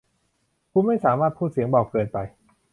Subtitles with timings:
[0.71, 2.17] คุณไม่สามารถพูดเสียงเบาเกินไป